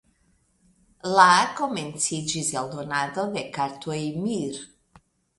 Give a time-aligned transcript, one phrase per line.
[1.17, 1.25] La
[1.59, 4.57] komenciĝis eldonado de kartoj Mir.